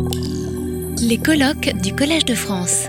[0.00, 2.86] Les colloques du Collège de France.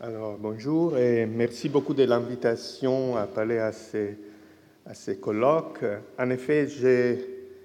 [0.00, 5.84] Alors, bonjour et merci beaucoup de l'invitation à parler à ces, colloques.
[6.18, 6.66] En effet,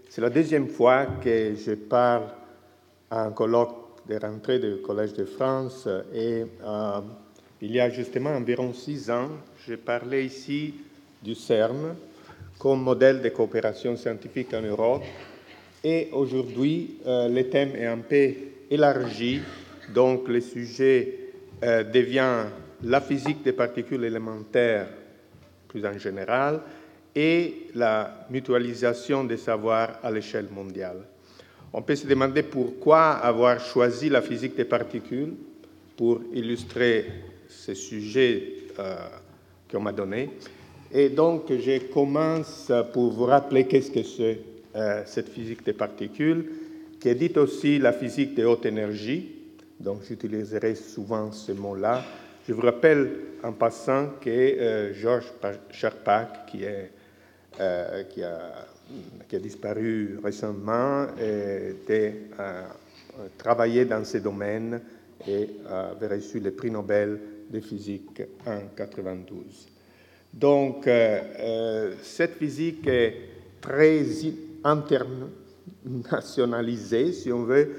[0.10, 2.24] c'est la deuxième fois que je parle
[3.10, 7.00] à un colloque de rentrée du Collège de France et euh,
[7.62, 9.30] il y a justement environ six ans,
[9.66, 10.74] je parlais ici
[11.24, 11.96] du CERN
[12.60, 15.04] comme modèle de coopération scientifique en Europe
[15.84, 18.30] et aujourd'hui, euh, le thème est un peu
[18.70, 19.42] élargi,
[19.94, 21.20] donc le sujet
[21.64, 22.46] euh, devient
[22.84, 24.88] la physique des particules élémentaires
[25.68, 26.62] plus en général
[27.16, 30.98] et la mutualisation des savoirs à l'échelle mondiale.
[31.74, 35.34] On peut se demander pourquoi avoir choisi la physique des particules
[35.96, 37.06] pour illustrer
[37.48, 38.96] ce sujet euh,
[39.72, 40.30] qu'on m'a donné.
[40.92, 46.52] Et donc, je commence pour vous rappeler qu'est-ce que c'est euh, cette physique des particules,
[47.00, 49.32] qui est dite aussi la physique de haute énergie.
[49.80, 52.04] Donc j'utiliserai souvent ce mot-là.
[52.48, 53.10] Je vous rappelle
[53.42, 55.34] en passant que euh, Georges
[55.72, 56.54] Charpak,
[57.60, 62.14] euh, qui, a, disparu récemment, était,
[63.36, 64.80] travaillé dans ce domaine
[65.28, 67.20] et avait reçu le prix Nobel
[67.50, 69.70] de physique en 92.
[70.36, 70.88] Donc
[72.04, 73.16] cette physique est
[73.60, 74.04] très
[74.68, 77.70] internationalisé, si on veut,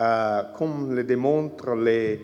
[0.00, 2.20] euh, comme le démontrent les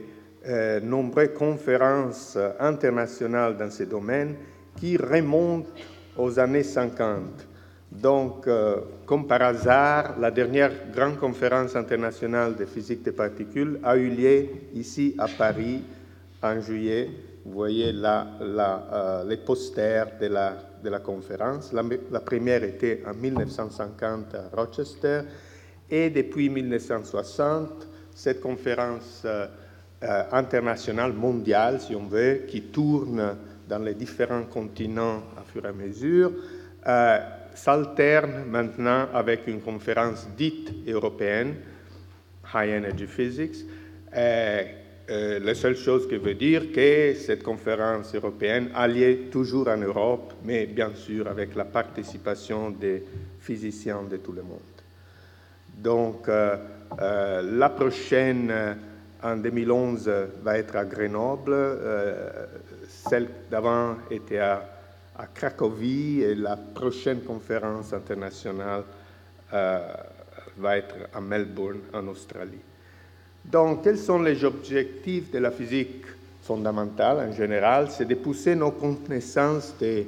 [0.46, 4.34] euh, nombreuses conférences internationales dans ce domaine
[4.76, 5.68] qui remontent
[6.16, 7.46] aux années 50.
[7.90, 13.96] Donc, euh, comme par hasard, la dernière grande conférence internationale de physique des particules a
[13.96, 15.82] eu lieu ici à Paris
[16.42, 17.10] en juillet.
[17.44, 18.26] Vous voyez là
[19.26, 21.72] les posters de la de la conférence.
[21.72, 25.22] La, première était en 1950 à Rochester
[25.90, 29.46] et depuis 1960, cette conférence euh,
[30.02, 33.36] euh, internationale mondiale, si on veut, qui tourne
[33.68, 36.32] dans les différents continents à fur et à mesure,
[36.86, 37.18] euh,
[37.54, 41.56] s'alterne maintenant avec une conférence dite européenne,
[42.54, 43.66] High Energy Physics,
[44.16, 44.62] euh,
[45.08, 50.34] la seule chose que veut dire que cette conférence européenne a lieu toujours en Europe,
[50.44, 53.02] mais bien sûr avec la participation des
[53.40, 54.58] physiciens de tout le monde.
[55.78, 56.56] Donc, euh,
[57.00, 58.52] euh, la prochaine,
[59.22, 60.10] en 2011,
[60.42, 61.56] va être à Grenoble.
[62.88, 64.62] celle d'avant était à,
[65.16, 68.82] à, Cracovie et la prochaine conférence internationale
[69.50, 72.60] va être à Melbourne, en Australie.
[73.50, 76.04] Donc, quels sont les objectifs de la physique
[76.42, 77.88] fondamentale en général?
[77.90, 80.06] C'est de pousser nos connaissances des,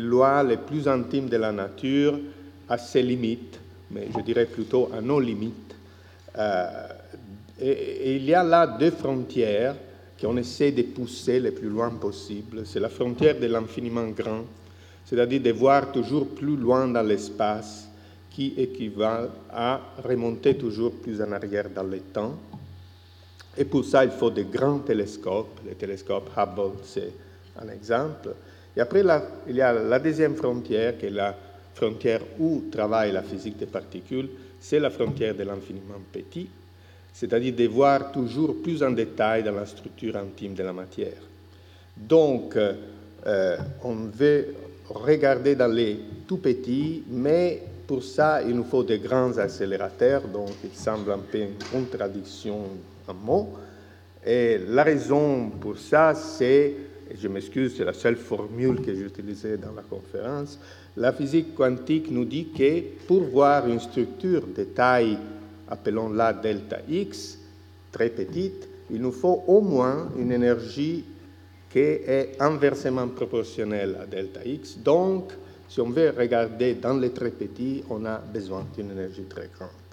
[0.00, 2.18] lois les plus intimes de la nature
[2.68, 3.60] à ses limites,
[3.92, 5.74] mais je dirais plutôt à nos limites.
[6.36, 6.88] Euh,
[7.60, 9.76] et, il y a là deux frontières
[10.20, 12.62] qu'on essaie de pousser le plus loin possible.
[12.64, 14.44] C'est la frontière de l'infiniment grand,
[15.04, 17.88] c'est-à-dire de voir toujours plus loin dans l'espace,
[18.30, 22.34] qui équivaut à remonter toujours plus en arrière dans le temps.
[23.56, 25.60] Et pour ça, il faut de grands télescopes.
[25.66, 27.12] Le télescope Hubble, c'est
[27.60, 28.34] un exemple.
[28.76, 29.02] Et après,
[29.48, 31.36] il y a la deuxième frontière, qui est la
[31.74, 34.28] frontière où travaille la physique des particules,
[34.60, 36.48] c'est la frontière de l'infiniment petit,
[37.12, 41.20] c'est-à-dire de voir toujours plus en détail dans la structure intime de la matière.
[41.96, 44.54] Donc, euh, on veut
[44.88, 50.50] regarder dans les tout petits, mais pour ça, il nous faut de grands accélérateurs, donc
[50.64, 52.62] il semble un peu une contradiction
[53.08, 53.54] un mot.
[54.24, 56.74] Et la raison pour ça, c'est,
[57.14, 60.58] je m'excuse, c'est la seule formule que j'ai utilisée dans la conférence,
[60.96, 65.18] la physique quantique nous dit que pour voir une structure de taille,
[65.68, 67.38] appelons-la delta x,
[67.90, 71.04] très petite, il nous faut au moins une énergie
[71.70, 74.78] qui est inversement proportionnelle à delta x.
[74.78, 75.32] Donc,
[75.68, 79.83] si on veut regarder dans les très petits, on a besoin d'une énergie très grande.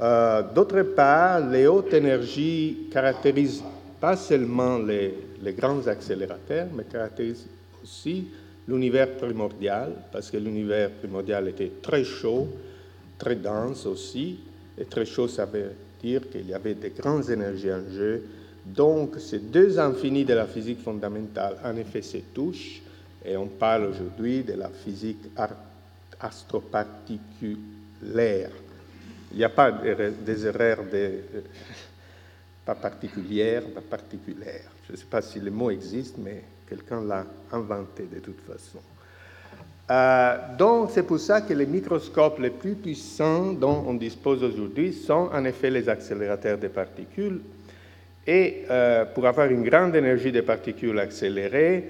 [0.00, 3.62] Euh, d'autre part, les hautes énergies caractérisent
[4.00, 5.12] pas seulement les,
[5.52, 7.46] grands accélérateurs, mais caractérisent
[7.82, 8.28] aussi
[8.66, 12.48] l'univers primordial, parce que l'univers primordial était très chaud,
[13.18, 14.38] très dense aussi,
[14.78, 15.72] et très chaud, ça veut
[16.02, 18.22] dire qu'il y avait de grandes énergies en jeu.
[18.64, 22.80] Donc, ces deux infinis de la physique fondamentale, en effet, se touchent,
[23.24, 25.30] et on parle aujourd'hui de la physique
[26.18, 28.50] astroparticulaire.
[29.32, 31.10] Il n'y a pas des erreurs de,
[32.64, 34.70] pas particulières, pas particulières.
[34.86, 38.78] Je ne sais pas si le mot existe, mais quelqu'un l'a inventé de toute façon.
[39.90, 44.92] Euh, donc, c'est pour ça que les microscopes les plus puissants dont on dispose aujourd'hui
[44.92, 47.40] sont en effet les accélérateurs de particules.
[48.26, 51.84] Et euh, pour avoir une grande énergie de particules accélérées,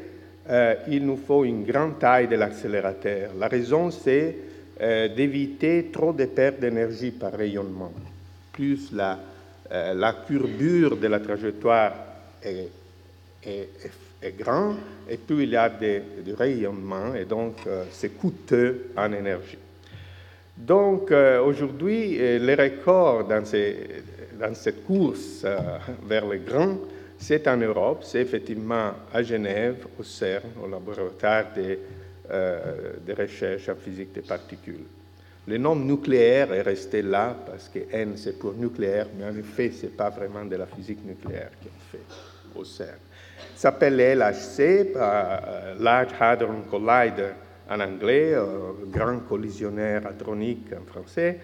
[0.49, 3.33] euh, il nous faut une grande taille de l'accélérateur.
[3.39, 4.37] La raison, c'est
[4.79, 7.93] d'éviter trop de pertes d'énergie par rayonnement.
[8.53, 9.19] Plus la,
[9.71, 11.93] la courbure de la trajectoire
[12.43, 12.69] est,
[13.45, 13.69] est,
[14.23, 14.75] est grand
[15.09, 19.59] et plus il y a du rayonnement et donc euh, c'est coûteux en énergie.
[20.57, 25.45] Donc euh, aujourd'hui, euh, les records dans, dans cette course
[26.07, 26.79] vers les grands,
[27.19, 31.47] c'est en Europe, c'est effectivement à Genève, au CERN, au laboratoire
[32.33, 34.85] de, de recherche en physique des particules.
[35.47, 39.71] Le nom nucléaire est resté là parce que N c'est pour nucléaire, mais en effet,
[39.71, 42.99] ce n'est pas vraiment de la physique nucléaire qu'on fait au CERN
[43.63, 47.31] s'appelle LHC, euh, Large Hadron Collider
[47.71, 51.39] en anglais, euh, grand collisionnaire hadronique en français.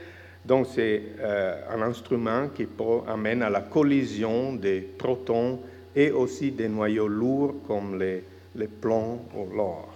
[0.44, 2.67] Donc c'est euh, un instrument qui
[3.06, 5.61] amène à la collision des protons
[5.94, 8.25] et aussi des noyaux lourds comme les,
[8.56, 9.88] les plombs ou l'or.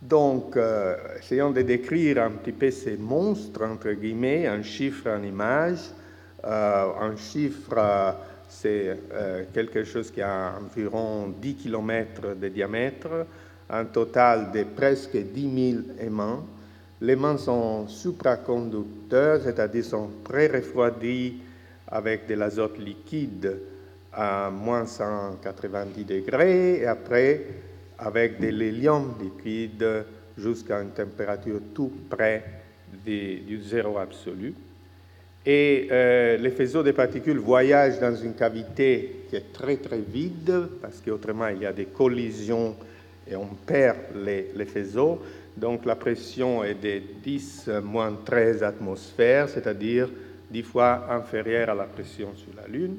[0.00, 0.56] Donc,
[1.18, 5.90] essayons de décrire un petit peu ces monstres, entre guillemets, en chiffres, en images.
[6.44, 8.14] un chiffre
[8.48, 13.26] c'est euh, quelque chose qui a environ 10 km de diamètre,
[13.68, 16.44] un total de presque 10 000 aimants.
[17.00, 21.34] Les aimants sont supraconducteurs, c'est-à-dire sont pré-refroidis
[21.86, 23.60] avec de l'azote liquide
[24.12, 27.44] à moins 190 degrés et après
[27.98, 30.04] avec de l'hélium liquide
[30.36, 32.44] jusqu'à une température tout près
[33.04, 34.54] du zéro absolu.
[35.44, 40.68] Et euh, les faisceaux de particules voyagent dans une cavité qui est très très vide,
[40.80, 42.76] parce qu'autrement il y a des collisions
[43.26, 45.20] et on perd les, les faisceaux.
[45.56, 50.08] Donc la pression est de 10 moins 13 atmosphères, c'est-à-dire
[50.50, 52.96] 10 fois inférieure à la pression sur la Lune.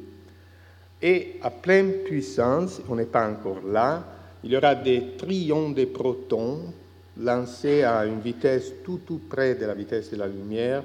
[1.01, 4.03] Et à pleine puissance, on n'est pas encore là,
[4.43, 6.73] il y aura des trillions de protons
[7.17, 10.83] lancés à une vitesse tout tout près de la vitesse de la lumière,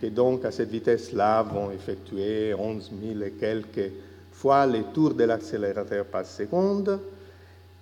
[0.00, 3.90] qui donc à cette vitesse-là vont effectuer 11 000 et quelques
[4.32, 6.98] fois les tours de l'accélérateur par seconde.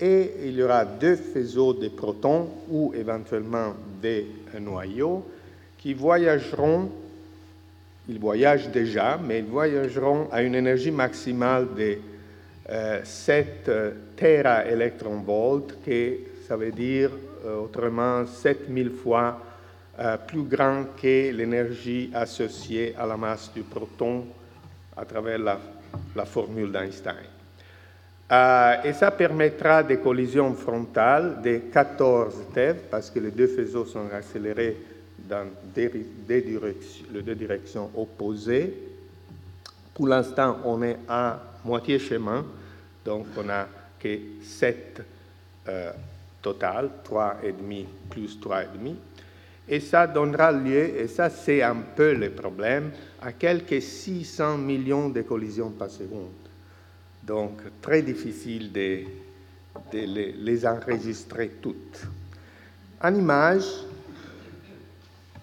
[0.01, 4.27] Et il y aura deux faisceaux de protons ou éventuellement des
[4.61, 5.25] noyaux
[5.79, 6.91] qui voyageront,
[8.09, 11.99] ils voyagent déjà, mais ils voyageront à une énergie maximale de
[13.05, 17.11] 7 euh, téraélectronvolts, qui ça veut dire
[17.45, 19.41] euh, autrement 7000 fois
[19.99, 24.25] euh, plus grand que l'énergie associée à la masse du proton
[24.97, 27.15] à travers la, formule d'Einstein.
[28.31, 33.85] Euh, et ça permettra des collisions frontales de 14 TeV, parce que les deux faisceaux
[33.85, 34.77] sont accélérés
[35.19, 35.89] dans des,
[36.43, 38.75] directions, les deux directions opposées.
[39.95, 42.45] Pour l'instant, on est à moitié chemin,
[43.05, 43.69] donc on n'a
[44.05, 45.03] que 7
[45.67, 45.93] euh,
[46.43, 48.95] total, 3,5 plus 3,5.
[49.67, 52.91] Et ça donnera lieu, et ça c'est un peu le problème,
[53.23, 56.29] à quelques 600 millions de collisions par seconde.
[57.23, 59.05] Donc très difficile de,
[59.95, 62.03] les, enregistrer toutes.
[63.03, 63.65] En image,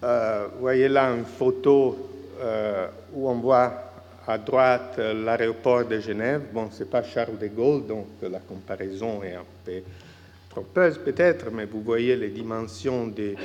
[0.04, 2.10] euh, vous voyez là une photo
[2.40, 3.91] euh, où on voit
[4.26, 6.42] à droite l'aéroport de Genève.
[6.52, 9.82] Bon, ce n'est pas Charles de Gaulle, donc la comparaison est un peu
[10.48, 13.36] trompeuse peut-être, mais vous voyez les dimensions des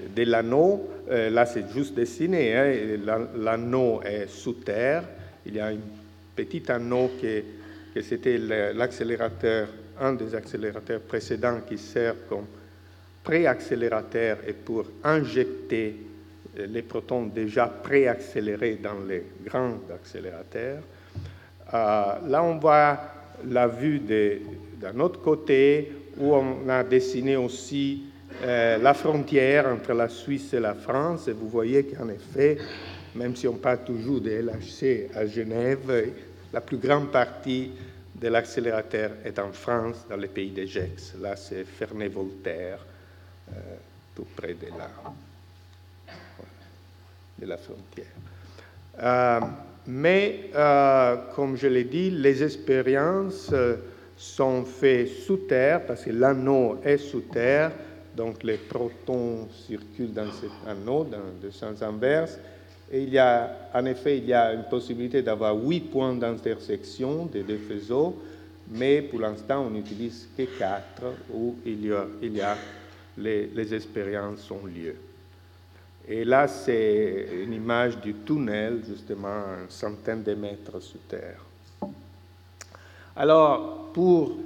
[0.00, 0.88] de l'anneau.
[1.10, 2.54] Euh, là, c'est juste dessiné.
[2.56, 5.04] Hein, l'anneau est sous terre.
[5.46, 5.76] Il y a un
[6.36, 7.42] petit anneau qui,
[7.94, 8.38] que c'était
[8.74, 9.68] l'accélérateur,
[10.00, 12.46] un des accélérateurs précédents qui sert comme
[13.24, 16.07] préaccélérateur et pour injecter euh,
[16.66, 20.82] les protons déjà préaccélérés dans les grands accélérateurs.
[21.72, 22.98] Euh, là, on voit
[23.46, 24.00] la vue
[24.80, 28.04] d'un autre côté où on a dessiné aussi
[28.42, 31.28] euh, la frontière entre la Suisse et la France.
[31.28, 32.58] Et vous voyez qu'en effet,
[33.14, 36.12] même si on parle toujours de LHC à Genève,
[36.52, 37.70] la plus grande partie
[38.20, 41.14] de l'accélérateur est en France, dans les pays de Gex.
[41.20, 42.84] Là, c'est Ferney-Voltaire,
[43.50, 43.76] euh,
[44.16, 44.90] tout près de la,
[47.40, 48.06] de la frontière.
[49.02, 49.40] Euh,
[49.86, 50.50] mais,
[51.34, 53.54] comme je l'ai dit, les expériences
[54.16, 57.70] sont faites sous terre, parce que l'anneau est sous terre,
[58.14, 62.38] donc les protons circulent dans cet anneau dans le sens inverse.
[62.90, 67.26] Et il y a, en effet, il y a une possibilité d'avoir huit points d'intersection
[67.26, 68.20] des deux faisceaux,
[68.70, 72.56] mais pour l'instant, on n'utilise que quatre, où il y a
[73.16, 74.96] les, expériences ont lieu.
[76.10, 81.44] Et là, c'est une image du tunnel, justement, une centaine de mètres sous terre.
[83.14, 84.38] Alors, pour,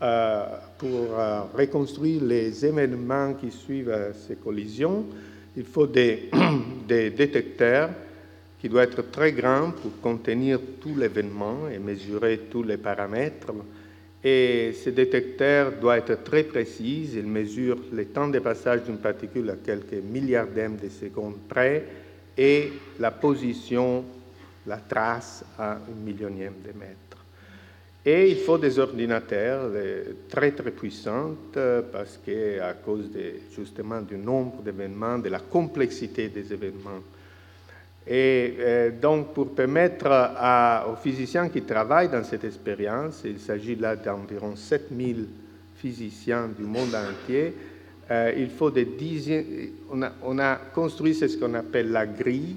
[0.00, 0.44] euh,
[0.78, 5.04] pour euh, reconstruire les événements qui suivent ces collisions,
[5.54, 6.30] il faut des,
[6.88, 7.90] des détecteurs
[8.58, 13.52] qui doivent être très grands pour contenir tout l'événement et mesurer tous les paramètres
[14.24, 17.10] et ce détecteur doit être très précis.
[17.14, 21.84] Il mesure le temps de passage d'une particule à quelques milliardièmes de secondes près
[22.36, 24.04] et la position,
[24.66, 26.96] la trace à une millionième de mètre.
[28.04, 33.10] Et il faut des ordinateurs euh, très très puissants euh, parce que à cause
[33.54, 37.00] justement du nombre d'événements, de la complexité des événements
[38.06, 40.10] et euh, donc, pour permettre
[40.90, 45.26] aux physiciens qui travaillent dans cette expérience, il s'agit là d'environ 7000
[45.76, 47.54] physiciens du monde entier,
[48.10, 49.44] euh, il faut des dizaines.
[49.90, 52.56] On a, on a construit ce qu'on appelle la grille,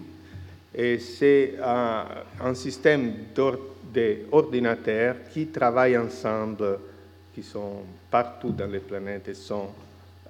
[0.73, 2.05] et c'est un,
[2.43, 6.79] un, système d'ordinateurs qui travaillent ensemble,
[7.33, 9.69] qui sont partout dans les planètes et sont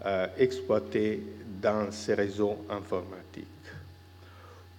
[0.06, 1.22] euh, exploités
[1.62, 3.55] dans ces réseaux informatiques.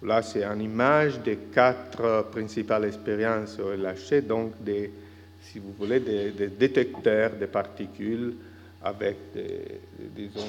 [0.03, 4.91] Là, c'est une image des quatre principales expériences relâchées, donc des,
[5.41, 8.35] si vous voulez, des, détecteurs de particules
[8.83, 9.81] avec des,
[10.15, 10.47] disons,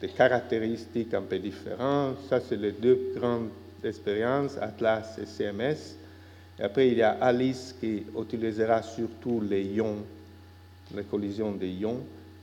[0.00, 2.18] des, caractéristiques un peu différentes.
[2.28, 3.48] Ça, c'est les deux grandes
[3.82, 5.96] expériences, Atlas et CMS.
[6.58, 10.04] Et après, il y a Alice qui utilisera surtout les ions,
[10.94, 12.00] les collisions des ions.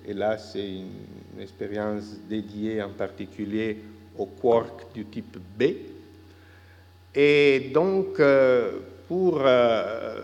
[0.08, 3.78] Et là, c'est une expérience dédiée en particulier
[4.18, 5.64] aux quarks du type B,
[7.16, 8.72] et donc, euh,
[9.08, 10.20] pour, euh,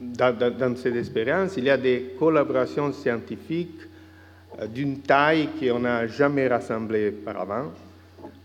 [0.00, 3.80] dans, cette expérience, il y a des collaborations scientifiques
[4.60, 7.72] euh, d'une taille qu'on n'a jamais rassemblée auparavant.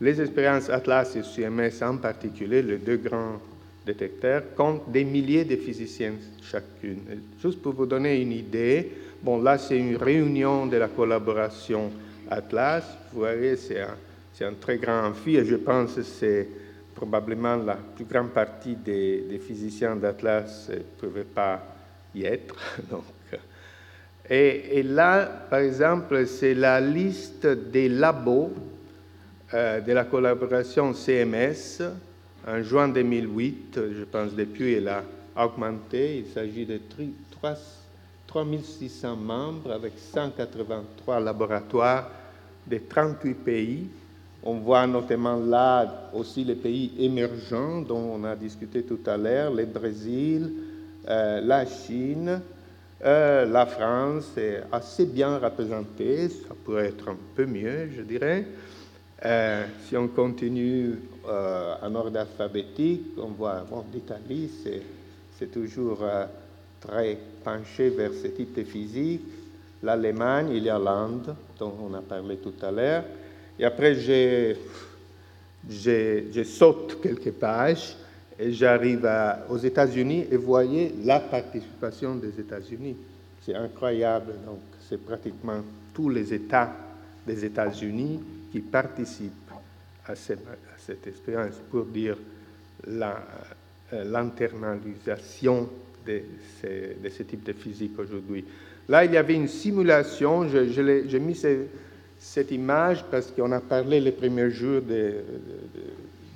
[0.01, 3.39] Les expériences Atlas et CMS en particulier, les deux grands
[3.85, 7.01] détecteurs, comptent des milliers de physiciens chacune.
[7.39, 11.91] juste pour vous donner une idée, bon là c'est une réunion de la collaboration
[12.29, 12.83] Atlas.
[13.11, 16.47] Vous voyez, c'est un, un, très grand amphi et je pense que c'est
[16.93, 21.61] probablement la plus grande partie des, physiciens d'Atlas ne pouvaient pas
[22.15, 22.55] y être.
[22.89, 23.03] Donc.
[24.29, 28.53] Et, là, par exemple, c'est la liste des labos
[29.53, 31.81] euh, de la collaboration CMS
[32.47, 33.79] en juin 2008.
[33.97, 35.03] Je pense depuis, elle a
[35.35, 36.19] augmenté.
[36.19, 36.79] Il s'agit de
[38.27, 42.09] 3600 membres avec 183 laboratoires
[42.65, 43.87] de 38 pays
[44.45, 49.53] on voit notamment là aussi les pays émergents dont on a discuté tout à l'heure,
[49.53, 50.51] le Brésil,
[51.07, 52.41] euh, la Chine,
[53.05, 58.45] euh, la France est assez bien représentée, ça pourrait être un peu mieux, je dirais.
[59.25, 64.49] Euh, si on continue en ordre alphabétique, on voit bon, l'Italie,
[65.39, 65.99] c'est toujours
[66.81, 69.21] très penché vers ce type de physique.
[69.81, 73.03] L'Allemagne, a l'Inde, dont on a parlé tout à l'heure.
[73.59, 74.55] Et après, je,
[76.43, 77.95] saute quelques pages
[78.39, 79.07] et j'arrive
[79.49, 82.95] aux États-Unis et voyez la participation des États-Unis.
[83.45, 84.33] C'est incroyable.
[84.45, 85.61] Donc, c'est pratiquement
[85.93, 86.73] tous les États
[87.25, 88.19] des États-Unis
[88.51, 89.31] qui participent
[90.05, 92.17] à cette, expérience pour dire
[92.87, 93.13] euh,
[93.91, 95.69] l'internalisation
[96.05, 96.21] de,
[97.01, 98.43] de, ce type de physique aujourd'hui.
[98.89, 101.69] Là, il y avait une simulation, j'ai mis ces,
[102.23, 105.15] cette image parce qu'on a parlé les premiers jours des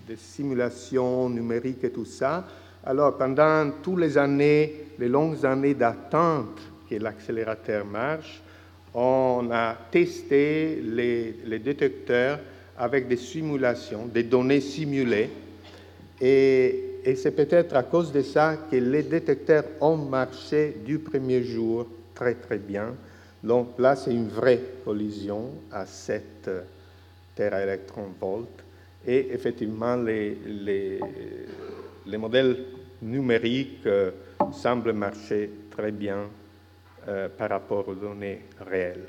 [0.10, 2.46] de, simulations numériques et tout ça.
[2.84, 8.42] Alors, pendant toutes les années, les longues années d'attente que l'accélérateur marche,
[8.94, 12.40] on a testé les, détecteurs
[12.78, 15.30] avec des simulations, des données simulées.
[16.20, 21.88] Et c'est peut-être à cause de ça que les détecteurs ont marché du premier jour
[22.14, 22.94] très très bien.
[23.44, 26.50] Donc là, c'est une vraie collision à 7
[27.36, 28.64] téraélectronvolts.
[29.06, 30.38] Et effectivement, les,
[32.08, 32.58] les modèles
[33.02, 34.12] numériques euh,
[34.52, 36.30] semblent marcher très bien
[37.08, 39.08] euh, par rapport aux données réelles.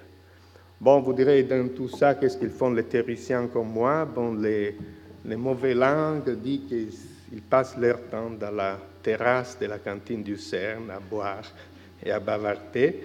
[0.80, 4.04] Bon, vous direz dans tout ça, qu'est-ce qu'ils font les théoriciens comme moi?
[4.04, 4.76] Bon, les,
[5.24, 10.36] les mauvais langues disent qu'ils passent leur temps dans la terrasse de la cantine du
[10.36, 11.42] CERN à boire
[12.04, 13.04] et à bavarder.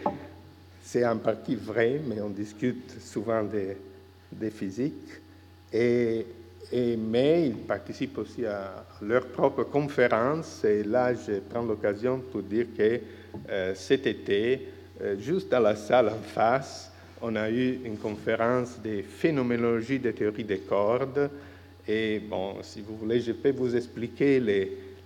[0.86, 3.78] C'est en partie vrai, mais on discute souvent des,
[4.32, 5.22] des physiques.
[5.72, 6.26] Et,
[6.98, 10.64] mais ils participent aussi à leurs propres conférences.
[10.66, 13.00] Et là, je prends l'occasion pour dire que
[13.50, 14.68] euh, cet été,
[15.02, 20.14] euh, juste dans la salle en face, on a eu une conférence de phénoménologie des
[20.14, 21.30] théories des cordes.
[21.88, 24.40] Et bon, si vous voulez, je peux vous expliquer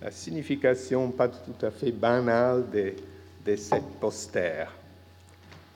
[0.02, 2.92] la signification pas tout à fait banale de,
[3.46, 4.66] de cette poster.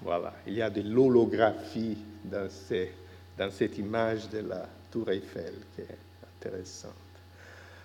[0.05, 5.97] Voilà, il y a de l'holographie dans, cette image de la tour Eiffel qui est
[6.45, 6.93] intéressante.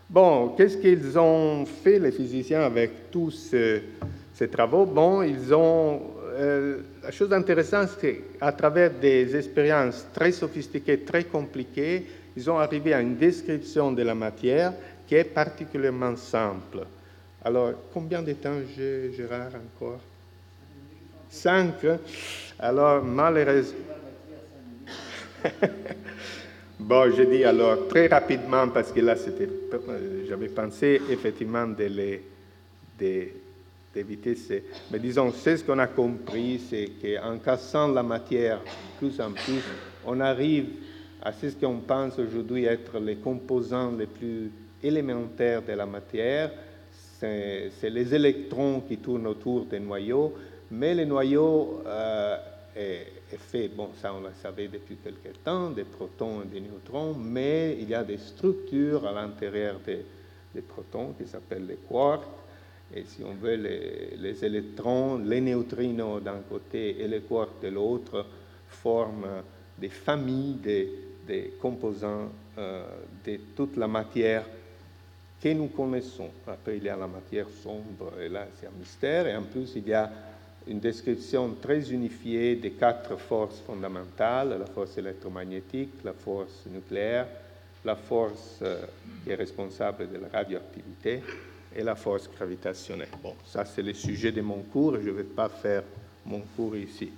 [0.10, 3.84] Bon, qu'est-ce qu'ils ont fait les physiciens avec tous ces,
[4.50, 4.86] travaux?
[4.86, 6.02] Bon, ils ont...
[6.40, 12.06] Euh, la chose intéressante, c'est qu'à travers des expériences très sophistiquées, très compliquées,
[12.36, 14.74] ils ont arrivé à une description de la matière
[15.08, 16.86] qui est particulièrement simple.
[17.44, 20.00] Alors, combien de temps j'ai, Gérard, encore?
[21.30, 21.86] Cinq.
[22.60, 23.80] Alors, malheureusement...
[26.80, 29.50] bon, je dis alors très rapidement, parce que là, c'était,
[30.28, 32.24] j'avais pensé effectivement de les,
[33.94, 34.64] d'éviter ces...
[34.92, 38.60] Mais disons, c'est ce qu'on a compris, c'est qu'en cassant la matière
[38.98, 39.62] plus en plus,
[40.06, 40.68] on arrive
[41.22, 46.52] à ce qu'on pense aujourd'hui être les composants les plus élémentaire de la matière,
[47.20, 50.34] c'est les électrons qui tournent autour des noyaux,
[50.72, 52.38] mais le noyau euh,
[52.76, 57.14] est, fait, bon, ça on le savait depuis quelque temps, des protons et des neutrons,
[57.14, 60.06] mais il y a des structures à l'intérieur des,
[60.68, 62.24] protons qui s'appellent les quarks,
[62.96, 68.26] et si on veut, les, électrons, les neutrinos d'un côté et les quarks de l'autre
[68.68, 69.44] forment
[69.78, 70.56] des familles
[71.28, 72.86] des, composants euh,
[73.26, 74.46] de toute la matière
[75.42, 76.30] que nous connaissons.
[76.48, 79.28] Après, il y a la matière sombre, et là, c'est un mystère.
[79.28, 80.10] Et en plus, il y a
[80.70, 87.28] une description très unifiée des quatre forces fondamentales, la force électromagnétique, la force nucléaire,
[87.86, 88.82] la force euh,
[89.24, 91.22] qui est responsable de la radioactivité
[91.76, 93.10] et la force gravitationnelle.
[93.22, 95.84] Bon, ça c'est le sujet de mon cours, je ne vais pas faire
[96.26, 97.12] mon cours ici.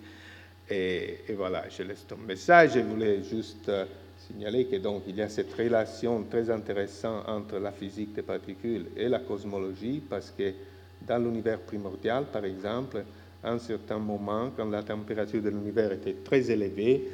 [0.70, 2.68] Et, voilà, je laisse tomber ça.
[2.68, 3.86] Je voulais juste euh,
[4.28, 8.86] signaler que donc il y a cette relation très intéressante entre la physique des particules
[8.96, 10.54] et la cosmologie, parce que
[11.02, 13.04] dans l'univers primordial, par exemple,
[13.44, 17.08] à un certain moment, quand la température de l'univers était très élevée,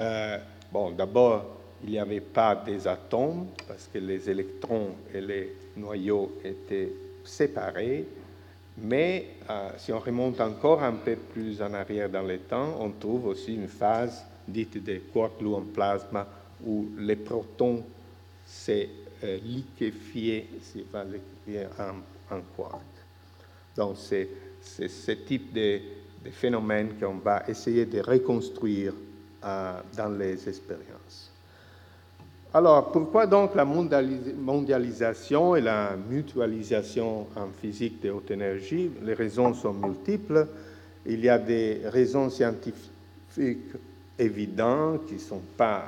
[0.00, 0.38] euh,
[0.72, 6.38] bon, d'abord, il n'y avait pas des atomes, parce que les électrons et les noyaux
[6.44, 6.92] étaient
[7.24, 8.06] séparés,
[8.78, 12.90] mais euh, si on remonte encore un peu plus en arrière dans le temps, on
[12.90, 16.26] trouve aussi une phase dite de quark gluon plasma
[16.66, 17.84] où les protons
[18.44, 18.88] s'est
[19.22, 20.48] euh, liquéfié,
[20.92, 22.80] va liquéfier en, en, quark.
[23.76, 24.28] Donc c'est
[24.64, 25.80] ce type de,
[26.24, 28.92] de phénomène qu'on va essayer de reconstruire
[29.44, 31.30] euh, dans les expériences.
[32.52, 38.90] Alors, pourquoi donc la mondialisation et la mutualisation en physique de haute énergie?
[39.02, 40.46] Les raisons sont multiples.
[41.04, 43.74] Il y a des raisons scientifiques
[44.16, 45.84] évidentes qui ne sont pas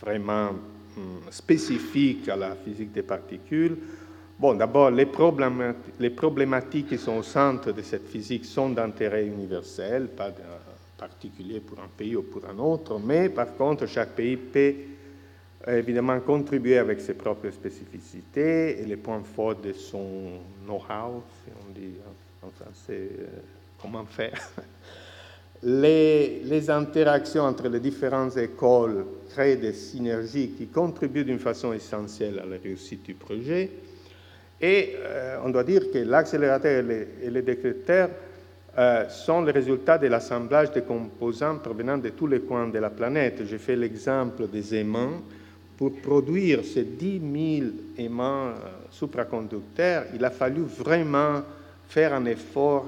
[0.00, 0.48] vraiment
[0.96, 3.78] hum, spécifiques à la physique des particules.
[4.40, 10.32] Bon, d'abord, les, problématiques qui sont au centre de cette physique sont d'intérêt universel, pas
[10.96, 14.74] particulier pour un pays ou pour un autre, mais par contre, chaque pays peut
[15.68, 21.72] évidemment contribuer avec ses propres spécificités et les points forts de son know-how, si on
[21.78, 21.96] dit
[22.42, 23.26] en français, euh,
[23.82, 24.40] comment faire.
[25.62, 32.46] les, interactions entre les différentes écoles créent des synergies qui contribuent d'une façon essentielle à
[32.46, 33.70] la réussite du projet.
[34.60, 36.84] Et euh, on doit dire que l'accélérateur
[37.22, 38.10] et les, décréteurs
[38.76, 42.90] euh, sont le résultat de l'assemblage de composants provenant de tous les coins de la
[42.90, 43.42] planète.
[43.46, 45.22] J'ai fait l'exemple des aimants.
[45.78, 48.54] Pour produire ces 10 000 aimants euh,
[48.90, 51.40] supraconducteurs, il a fallu vraiment
[51.88, 52.86] faire un effort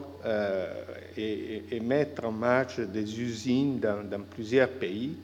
[1.16, 5.16] et, mettre en marche des usines dans, plusieurs pays.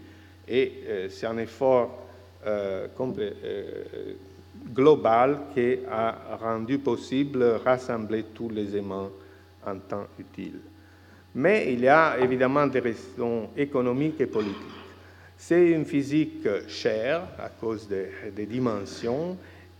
[0.49, 0.73] Et
[1.11, 2.09] c'est un effort
[2.47, 2.89] euh,
[4.73, 9.11] global qui a rendu possible rassembler tous les aimants
[9.67, 10.61] en temps utile.
[11.35, 14.57] Mais il y a évidemment des raisons économiques et politiques.
[15.37, 19.37] C'est une physique chère à cause des dimensions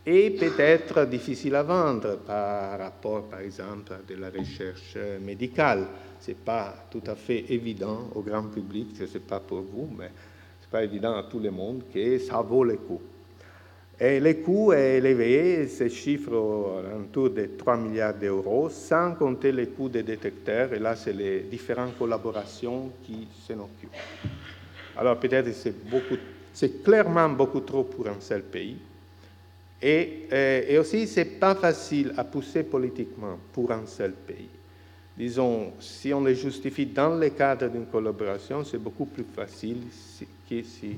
[0.07, 5.87] et peut-être difficile à vendre par rapport, par exemple, à de la recherche médicale.
[6.21, 9.61] Ce n'est pas tout à fait évident au grand public, je ne sais pas pour
[9.61, 10.11] vous, mais
[10.61, 13.01] ce n'est pas évident à tout le monde que ça vaut le coup.
[14.01, 19.67] Et le coût est élevé, se chiffre autour de 3 milliards d'euros, sans compter les
[19.67, 23.91] coûts des détecteurs, et là, c'est les différentes collaborations qui s'en occupent.
[24.97, 25.75] Alors peut-être c'est
[26.53, 28.77] c'est clairement beaucoup trop pour un seul pays,
[29.81, 34.49] et, euh, aussi, ce n'est pas facile à pousser politiquement pour un seul pays.
[35.17, 39.79] disons, si on les justifie dans le cadre d'une collaboration, c'est beaucoup plus facile
[40.49, 40.97] que si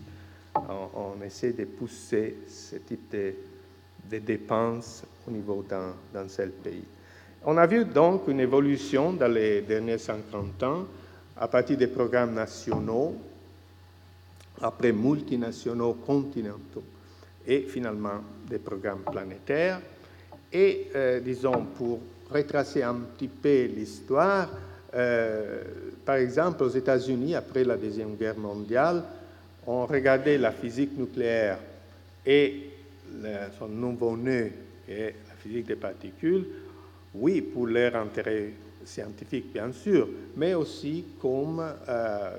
[0.54, 6.84] on, essaie de pousser ce type de, dépenses au niveau d'un seul pays.
[7.44, 10.86] On a vu donc une évolution dans les derniers 50 ans
[11.36, 13.14] à partir des programmes nationaux,
[14.60, 16.84] après multinationaux continentaux
[17.46, 19.80] et finalement des programmes planétaires.
[20.52, 24.50] Et euh, disons, pour retracer un petit peu l'histoire,
[24.94, 25.62] euh,
[26.04, 29.02] par exemple, aux États-Unis, après la Deuxième Guerre mondiale,
[29.66, 31.58] on regardait la physique nucléaire
[32.24, 32.70] et
[33.58, 34.52] son nouveau-né,
[34.88, 36.46] est la physique des particules,
[37.14, 38.52] oui, pour leur intérêt
[38.84, 42.30] scientifique, bien sûr, mais aussi comme euh,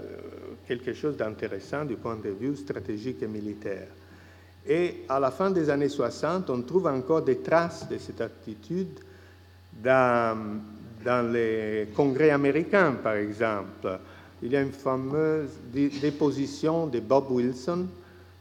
[0.67, 3.87] quelque chose d'intéressant du point de vue stratégique et militaire.
[4.67, 8.99] Et à la fin des années 60, on trouve encore des traces de cette attitude
[9.73, 13.99] dans les congrès américains, par exemple.
[14.43, 17.87] Il y a une fameuse déposition de Bob Wilson.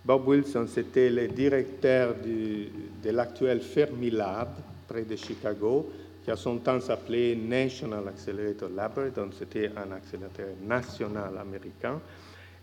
[0.04, 4.48] Bob Wilson, c'était le directeur de l'actuel Fermilab,
[4.88, 5.90] près de Chicago,
[6.24, 12.00] qui a son temps s'appelait National Accelerator Laboratory, donc c'était un accélérateur national américain.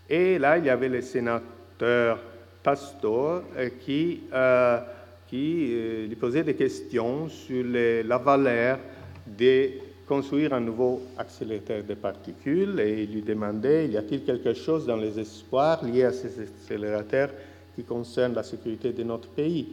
[0.08, 2.18] Et là, il y avait le sénateur
[2.62, 4.80] Pastor euh, qui, euh,
[5.32, 8.78] euh, lui posait des questions sur la valeur
[9.26, 9.70] de
[10.08, 15.18] construire un nouveau accélérateur de particules et lui demandait, y a-t-il quelque chose dans les
[15.18, 17.30] espoirs liés à ces accélérateurs
[17.74, 19.68] qui concernent la sécurité de notre pays?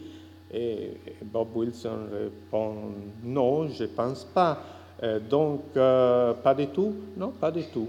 [0.54, 0.92] Et
[1.24, 2.76] Bob Wilson répond,
[3.24, 4.60] non, je ne pense pas.
[5.30, 7.88] donc, pas du tout Non, pas du tout.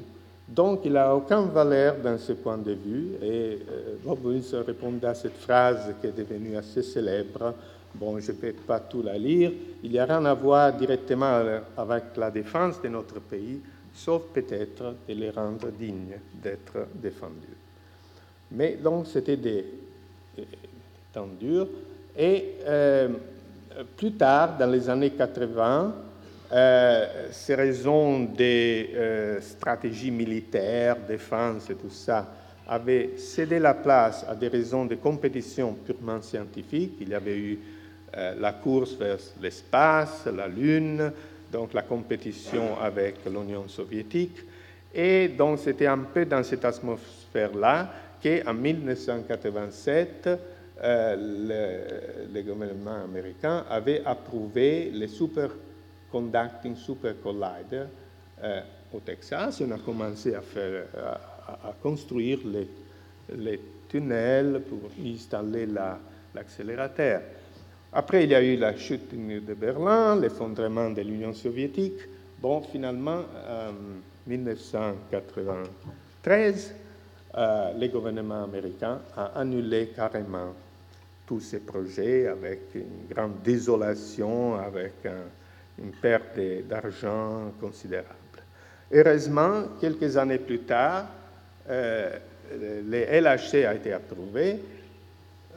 [0.49, 3.15] Donc, il n'a aucune valeur dans ce point de vue.
[3.21, 7.53] Et euh, Bob Wilson répondait à cette phrase qui est devenue assez célèbre.
[7.99, 9.53] Bon, je ne vais pas tout la lire.
[9.83, 11.41] Il n'y a rien à voir directement
[11.77, 13.61] avec la défense de notre pays,
[13.95, 17.57] sauf peut-être de les rendre dignes d'être défendus.
[18.53, 19.65] Mais donc, c'était des,
[21.13, 21.69] temps durs.
[22.19, 23.09] Et euh,
[23.97, 25.95] plus tard, dans les années 80,
[26.53, 32.27] euh, ces raisons des euh, stratégies militaires, défense et tout ça,
[32.69, 36.95] avaient cédé la place à des raisons de compétition purement scientifique.
[37.01, 37.76] Il y avait eu euh,
[38.15, 41.13] la course vers l'espace, la Lune,
[41.53, 44.39] donc la compétition avec l'Union soviétique.
[44.95, 47.91] Et donc c'était un peu dans cette atmosphère-là
[48.23, 50.31] qu'en 1987,
[50.83, 51.85] le,
[52.33, 55.51] le, gouvernement américain avait approuvé les super
[56.11, 57.85] Conducting Super Collider
[58.43, 58.61] euh,
[58.93, 59.61] au Texas.
[59.61, 60.41] On a commencé à,
[61.83, 65.69] construire les, tunnels pour installer
[66.35, 67.21] l'accélérateur.
[67.99, 71.99] Après, il y a eu la chute de Berlin, l'effondrement de l'Union soviétique.
[72.43, 73.73] Bon, finalement, en
[74.27, 76.75] 1993,
[77.39, 80.53] euh, le gouvernement américain a annulé carrément
[81.27, 85.23] tous ces projets avec une grande désolation, avec un,
[85.83, 88.11] une perte d'argent considérable.
[88.93, 91.07] Heureusement, quelques années plus tard,
[91.71, 92.19] euh,
[92.53, 94.61] le LHC a été approuvé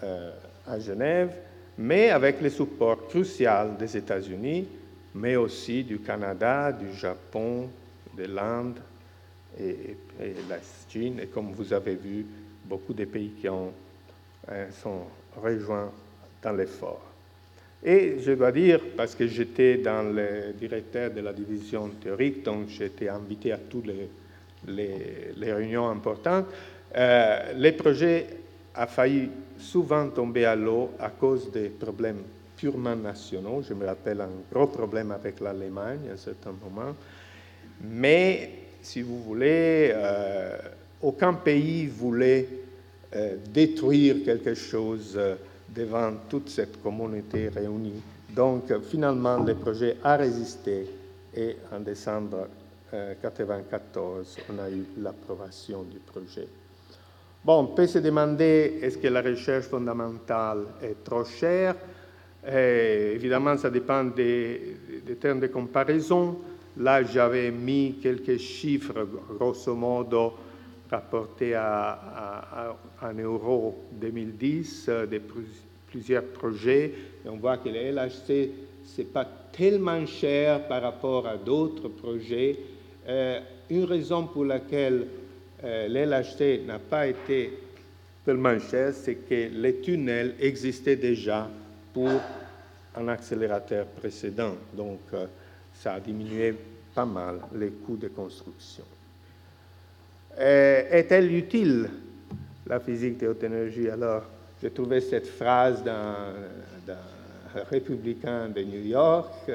[0.04, 0.32] euh,
[0.65, 1.34] à Genève,
[1.79, 4.67] mais avec le support crucial des États-Unis,
[5.15, 7.69] mais aussi du Canada, du Japon,
[8.17, 8.79] de l'Inde
[9.57, 9.95] et,
[10.49, 10.57] la
[10.89, 11.21] Chine.
[11.21, 12.25] Et comme vous avez vu,
[12.65, 13.71] beaucoup de pays qui ont,
[14.51, 15.03] euh, sont
[15.41, 15.89] rejoints
[16.43, 17.01] dans l'effort.
[17.81, 22.67] Et je dois dire, parce que j'étais dans le directeur de la division théorique, donc
[22.67, 23.87] j'étais invité à toutes
[24.67, 26.47] les, réunions importantes,
[26.93, 28.27] euh, les projets
[28.75, 29.29] a failli
[29.60, 32.22] souvent tomber à l'eau à cause des problèmes
[32.56, 33.62] purement nationaux.
[33.67, 36.95] Je me rappelle un gros problème avec l'Allemagne à un certain moment.
[37.82, 40.58] Mais, si vous voulez, euh,
[41.02, 42.48] aucun pays voulait
[43.15, 45.19] euh, détruire quelque chose
[45.69, 48.02] devant toute cette communauté réunie.
[48.36, 50.86] Donc finalement, le projet a résisté
[51.36, 52.48] et en décembre
[52.91, 56.48] 1994, euh, on a eu l'approbation du projet.
[57.41, 61.73] Bon, on peut se demander est-ce que la recherche fondamentale est trop chère?
[62.45, 64.75] Et Évidemment, ça dépend des,
[65.21, 66.38] termes de comparaison.
[66.78, 70.34] Là, j'avais mis quelques chiffres, grosso modo,
[70.91, 75.21] rapportés à, un euro 2010, des
[75.88, 76.93] plusieurs projets.
[77.25, 78.52] Et on voit que le LHC,
[78.84, 82.60] ce n'est pas tellement cher par rapport à d'autres projets.
[83.08, 85.08] Euh, une raison pour laquelle
[85.63, 87.54] euh, le n'a pas été
[88.26, 91.50] tellement cher, c'est que les tunnels existaient déjà
[91.93, 92.22] pour
[92.95, 94.56] un accélérateur précédent.
[94.74, 95.26] Donc, euh,
[95.74, 96.56] ça a diminué
[96.93, 98.84] pas mal les coûts de construction.
[100.38, 101.89] Est-elle utile,
[102.65, 104.24] la physique de haute énergie Alors,
[104.62, 106.34] j'ai trouvé cette phrase d'un
[107.69, 109.52] républicain de New York, que,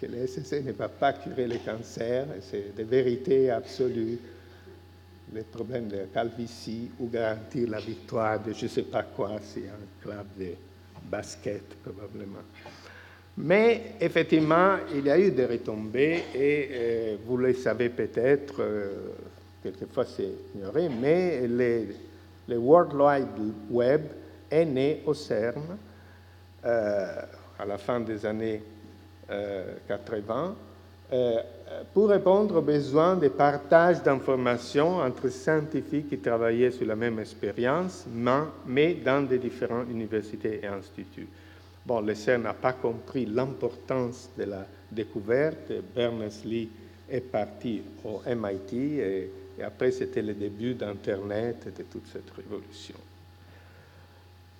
[0.00, 4.18] que le SSC ne va pas curer les cancers, c'est des vérités absolues
[5.34, 9.68] les problèmes de calvitie ou garantir la victoire de je ne sais pas quoi, c'est
[9.68, 10.54] un club de
[11.10, 12.42] basket probablement.
[13.38, 19.08] Mais effectivement, il y a eu des retombées et euh, vous le savez peut-être, euh,
[19.62, 24.02] quelquefois c'est ignoré, mais le World Wide Web
[24.50, 25.78] est né au CERN
[26.64, 27.22] euh,
[27.58, 28.62] à la fin des années
[29.88, 30.54] 80
[31.92, 38.06] pour répondre aux besoins de partage d'informations entre scientifiques qui travaillaient sur la même expérience,
[38.66, 41.28] mais dans des différentes universités et instituts.
[41.84, 45.72] Bon, le CERN n'a pas compris l'importance de la découverte.
[45.94, 46.70] Berners-Lee
[47.10, 49.30] est parti au MIT et,
[49.62, 52.94] après c'était le début d'Internet et de toute cette révolution.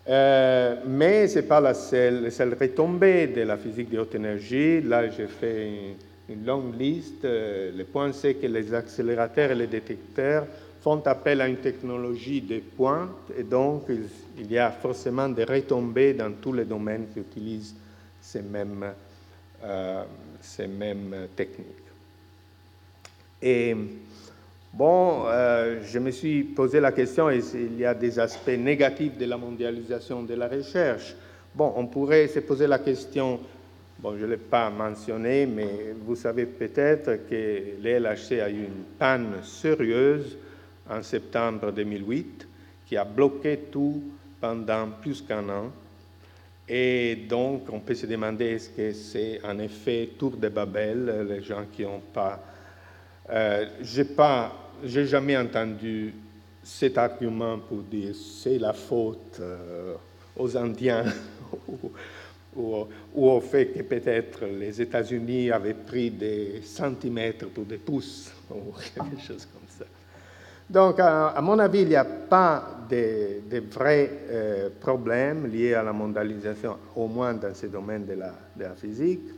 [0.08, 4.16] Euh, mais ce n'est pas la seule, la seule retombée de la physique de haute
[4.16, 4.80] énergie.
[4.80, 5.94] Là, j'ai fait une
[6.36, 7.24] longue liste.
[7.24, 10.46] Euh, le point, c'est que les accélérateurs et les détecteurs
[10.82, 13.84] font appel à une technologie de pointe et donc
[14.36, 17.76] il y a forcément des retombées dans tous les domaines qui utilisent
[18.20, 18.92] ces mêmes,
[19.62, 20.02] euh,
[20.40, 21.68] ces mêmes techniques.
[23.40, 23.76] Et
[24.72, 29.26] bon, euh, je me suis posé la question, il y a des aspects négatifs de
[29.26, 31.14] la mondialisation de la recherche?
[31.54, 33.38] Bon, on pourrait se poser la question
[34.02, 38.82] Bon, je ne l'ai pas mentionné, mais vous savez peut-être que l'LHC a eu une
[38.98, 40.36] panne sérieuse
[40.90, 42.48] en septembre 2008
[42.84, 44.02] qui a bloqué tout
[44.40, 45.70] pendant plus qu'un an.
[46.68, 51.40] Et donc, on peut se demander est-ce que c'est en effet tour de Babel, les
[51.40, 52.42] gens qui n'ont pas.
[53.30, 54.02] Euh, je
[54.98, 56.12] n'ai jamais entendu
[56.60, 59.94] cet argument pour dire c'est la faute euh,
[60.36, 61.04] aux Indiens
[62.56, 68.72] ou, au fait que peut-être les États-Unis avaient pris des centimètres pour des pouces, ou
[68.94, 69.84] quelque chose comme ça.
[70.68, 75.92] Donc, à, mon avis, il n'y a pas de, vrais euh, problèmes liés à la
[75.92, 79.28] mondialisation, au moins dans ce domaine de la, de la physique.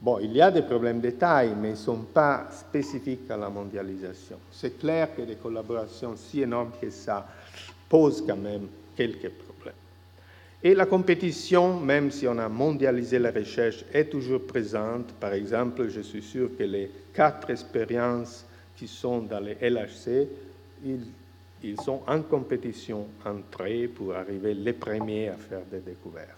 [0.00, 3.38] Bon, il y a des problèmes de taille, mais ils ne sont pas spécifiques à
[3.38, 4.36] la mondialisation.
[4.50, 7.26] C'est clair que des collaborations si énormes que ça
[7.88, 9.53] posent quand même quelques problèmes.
[10.66, 15.12] Et la compétition, même si on a mondialisé la recherche, est toujours présente.
[15.20, 20.26] Par exemple, je suis sûr que les quatre expériences qui sont dans les LHC,
[21.62, 26.28] ils, sont en compétition entre eux pour arriver les premiers à faire des découvertes.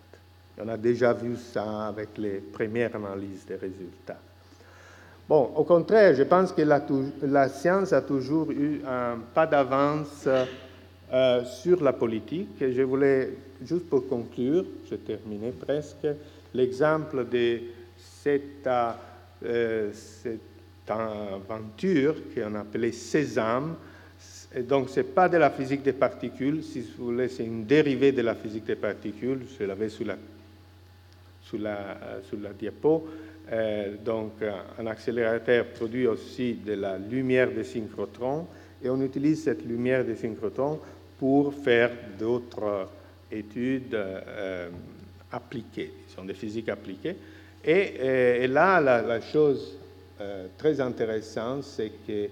[0.58, 4.18] On a déjà vu ça avec les premières analyses des résultats.
[5.28, 6.84] Bon, au contraire, je pense que la,
[7.22, 10.28] la science a toujours eu un pas d'avance
[11.12, 12.48] euh, sur la politique.
[12.60, 13.30] Je voulais,
[13.64, 16.06] juste pour conclure, je terminais presque,
[16.52, 17.60] l'exemple de
[17.96, 18.68] cette,
[19.44, 20.40] euh, cette
[20.88, 23.76] aventure qu'on appelait Sésame.
[24.68, 28.10] Donc, ce n'est pas de la physique des particules, si vous voulez, c'est une dérivée
[28.10, 29.42] de la physique des particules.
[29.56, 30.16] Je l'avais sur la,
[31.42, 33.06] sur la, euh, sur la diapo.
[34.04, 34.42] donc,
[34.76, 38.48] un accélérateur produit aussi de la lumière des synchrotrons
[38.82, 40.80] et on utilise cette lumière des synchrotrons
[41.18, 42.88] pour faire d'autres
[43.30, 44.68] études euh,
[45.32, 47.16] appliquées, sont des physiques appliquées.
[47.64, 49.76] Et, euh, là, la, chose
[50.20, 52.28] euh, très intéressante, c'est que,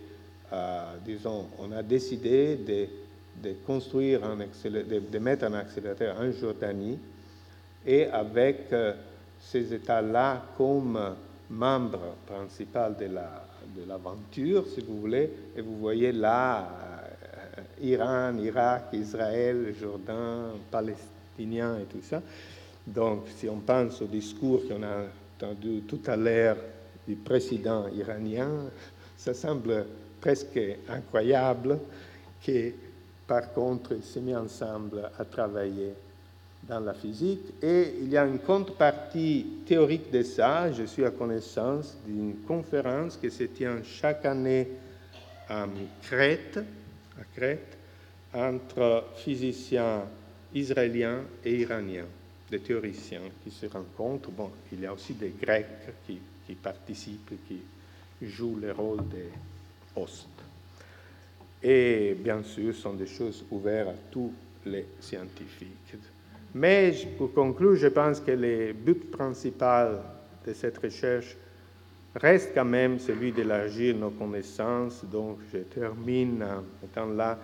[1.04, 6.98] disons, on a décidé de, construire un de, de, mettre un accélérateur en Jordanie
[7.84, 8.72] et avec
[9.40, 10.96] ces États-là comme
[11.50, 16.93] membres principaux de l'aventure, la, de si vous voulez, et vous voyez là
[17.82, 22.22] Iran, Irak, Israël, Jourdain, Palestiniens et tout ça.
[22.86, 25.06] Donc, si on pense au discours qu'on a
[25.36, 26.56] entendu tout à l'heure
[27.06, 28.50] du président iranien,
[29.16, 29.86] ça semble
[30.20, 31.78] presque incroyable
[32.44, 32.72] que,
[33.26, 35.94] par contre, il s'est mis ensemble à travailler
[36.68, 37.54] dans la physique.
[37.62, 40.70] Et il y a une contrepartie théorique de ça.
[40.72, 44.68] Je suis à connaissance d'une conférence qui se tient chaque année
[45.48, 45.66] à
[46.02, 46.58] Crète,
[47.18, 47.78] à Crète,
[48.32, 50.02] entre physiciens
[50.54, 52.06] israéliens et iraniens,
[52.50, 54.30] des théoriciens qui se rencontrent.
[54.30, 55.66] Bon, il y a aussi des Grecs
[56.06, 57.60] qui, qui participent, qui
[58.26, 59.30] jouent le rôle des
[59.96, 60.28] hostes.
[61.62, 64.32] Et bien sûr, ce sont des choses ouvertes à tous
[64.66, 65.96] les scientifiques.
[66.54, 70.00] Mais pour conclure, je pense que le but principal
[70.46, 71.36] de cette recherche
[72.14, 75.04] reste quand même celui d'élargir nos connaissances.
[75.04, 77.38] Donc je termine en mettant là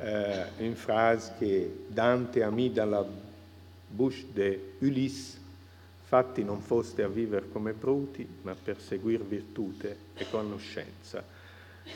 [0.00, 3.06] euh, une phrase que Dante a mis dans la
[3.90, 5.38] bouche de Ulysse.
[6.12, 11.24] Fatti non foste a vivere come bruti, ma per seguir virtute e conoscenza.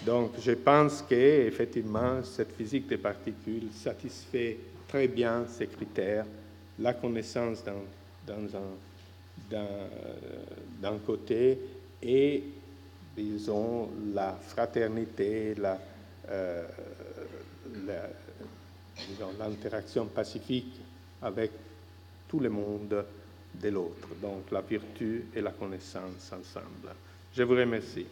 [0.06, 4.56] Donc je pense qu'effectivement, cette physique des particules satisfait
[4.88, 6.24] très bien ces critères,
[6.78, 7.62] la connaissance
[10.80, 11.58] d'un côté
[12.02, 12.42] et,
[13.16, 15.78] disons, la fraternité, la,
[16.30, 16.64] euh,
[19.38, 20.80] l'interaction pacifique
[21.22, 21.52] avec
[22.28, 23.04] tout le monde
[23.54, 26.94] de l'autre, donc la vertu et la connaissance ensemble.
[27.34, 28.06] Je vous remercie.